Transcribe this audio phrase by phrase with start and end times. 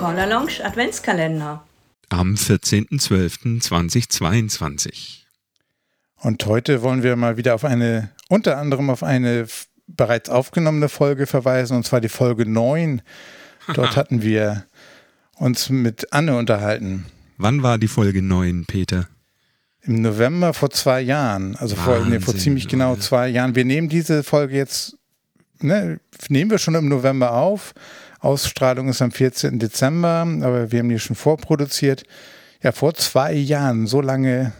[0.00, 1.62] Corner Lounge Adventskalender.
[2.08, 5.18] Am 14.12.2022.
[6.16, 9.46] Und heute wollen wir mal wieder auf eine, unter anderem auf eine
[9.86, 13.02] bereits aufgenommene Folge verweisen, und zwar die Folge 9.
[13.74, 14.64] Dort hatten wir
[15.36, 17.04] uns mit Anne unterhalten.
[17.36, 19.06] Wann war die Folge 9, Peter?
[19.82, 23.54] Im November vor zwei Jahren, also vor, nee, vor ziemlich genau zwei Jahren.
[23.54, 24.96] Wir nehmen diese Folge jetzt,
[25.62, 27.74] ne, nehmen wir schon im November auf.
[28.20, 29.58] Ausstrahlung ist am 14.
[29.58, 32.04] Dezember, aber wir haben die schon vorproduziert.
[32.62, 34.52] Ja, vor zwei Jahren, so lange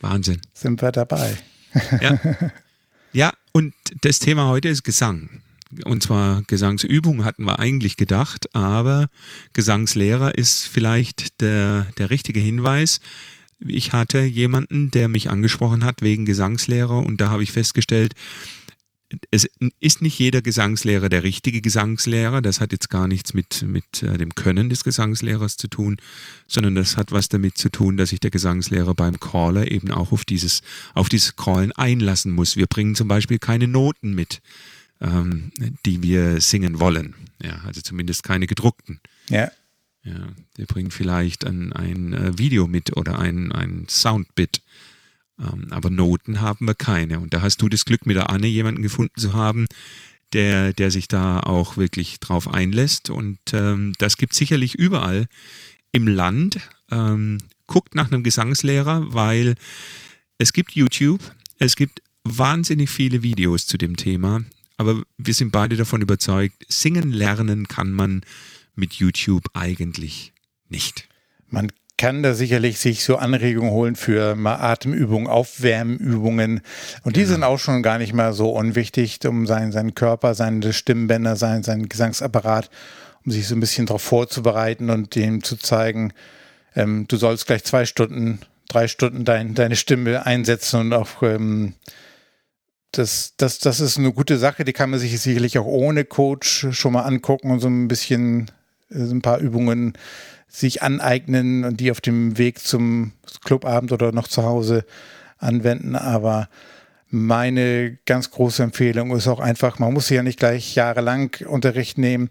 [0.00, 0.40] Wahnsinn.
[0.52, 1.36] sind wir dabei.
[2.00, 2.18] Ja.
[3.12, 5.42] ja, und das Thema heute ist Gesang.
[5.84, 9.08] Und zwar Gesangsübung hatten wir eigentlich gedacht, aber
[9.52, 13.00] Gesangslehrer ist vielleicht der, der richtige Hinweis.
[13.60, 18.14] Ich hatte jemanden, der mich angesprochen hat wegen Gesangslehrer und da habe ich festgestellt,
[19.30, 19.48] es
[19.80, 22.42] ist nicht jeder Gesangslehrer der richtige Gesangslehrer.
[22.42, 25.96] Das hat jetzt gar nichts mit, mit äh, dem Können des Gesangslehrers zu tun,
[26.46, 30.12] sondern das hat was damit zu tun, dass sich der Gesangslehrer beim Caller eben auch
[30.12, 30.62] auf dieses,
[30.94, 32.56] auf dieses Callen einlassen muss.
[32.56, 34.40] Wir bringen zum Beispiel keine Noten mit,
[35.00, 35.50] ähm,
[35.84, 37.14] die wir singen wollen.
[37.42, 39.00] Ja, also zumindest keine gedruckten.
[39.28, 39.50] Ja.
[40.02, 44.62] Ja, wir bringen vielleicht ein, ein äh, Video mit oder ein, ein Soundbit
[45.70, 47.20] aber Noten haben wir keine.
[47.20, 49.66] Und da hast du das Glück, mit der Anne jemanden gefunden zu haben,
[50.32, 53.10] der, der sich da auch wirklich drauf einlässt.
[53.10, 55.26] Und ähm, das gibt sicherlich überall
[55.92, 56.60] im Land.
[56.90, 59.54] Ähm, guckt nach einem Gesangslehrer, weil
[60.38, 61.20] es gibt YouTube,
[61.58, 64.42] es gibt wahnsinnig viele Videos zu dem Thema.
[64.76, 68.22] Aber wir sind beide davon überzeugt, singen lernen kann man
[68.74, 70.32] mit YouTube eigentlich
[70.68, 71.08] nicht.
[71.48, 76.62] Man kann da sicherlich sich so Anregungen holen für mal Atemübungen, Aufwärmübungen.
[77.04, 80.72] Und die sind auch schon gar nicht mal so unwichtig, um seinen, seinen Körper, seine
[80.72, 82.70] Stimmbänder, seinen, seinen Gesangsapparat,
[83.26, 86.14] um sich so ein bisschen darauf vorzubereiten und dem zu zeigen,
[86.74, 91.74] ähm, du sollst gleich zwei Stunden, drei Stunden dein, deine Stimme einsetzen und auch ähm,
[92.92, 96.68] das, das, das ist eine gute Sache, die kann man sich sicherlich auch ohne Coach
[96.70, 98.50] schon mal angucken und so ein bisschen
[98.90, 99.94] ein paar Übungen
[100.48, 103.12] sich aneignen und die auf dem Weg zum
[103.44, 104.84] Clubabend oder noch zu Hause
[105.38, 105.94] anwenden.
[105.94, 106.48] Aber
[107.08, 112.30] meine ganz große Empfehlung ist auch einfach, man muss ja nicht gleich jahrelang Unterricht nehmen,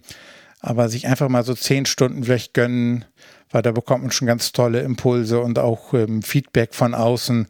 [0.59, 3.05] aber sich einfach mal so zehn Stunden vielleicht gönnen,
[3.51, 7.47] weil da bekommt man schon ganz tolle Impulse und auch ähm, Feedback von außen.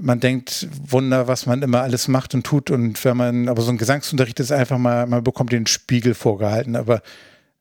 [0.00, 2.70] Man denkt, Wunder, was man immer alles macht und tut.
[2.70, 6.76] Und wenn man, aber so ein Gesangsunterricht ist einfach mal, man bekommt den Spiegel vorgehalten.
[6.76, 7.02] Aber.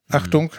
[0.09, 0.51] Achtung,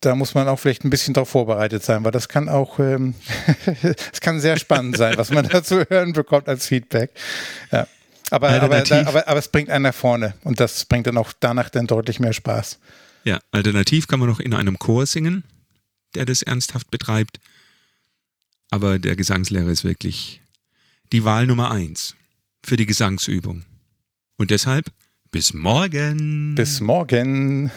[0.00, 3.14] da muss man auch vielleicht ein bisschen darauf vorbereitet sein, weil das kann auch, ähm,
[4.12, 7.10] es kann sehr spannend sein, was man dazu hören bekommt als Feedback.
[7.70, 7.86] Ja.
[8.30, 11.68] Aber, aber, aber, aber, es bringt einen nach vorne und das bringt dann auch danach
[11.68, 12.78] dann deutlich mehr Spaß.
[13.24, 15.44] Ja, alternativ kann man noch in einem Chor singen,
[16.14, 17.40] der das ernsthaft betreibt.
[18.70, 20.40] Aber der Gesangslehrer ist wirklich
[21.12, 22.16] die Wahl Nummer eins
[22.64, 23.66] für die Gesangsübung.
[24.38, 24.90] Und deshalb
[25.32, 26.54] bis morgen.
[26.54, 27.72] Bis morgen.